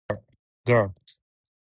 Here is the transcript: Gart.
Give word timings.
Gart. 0.65 1.15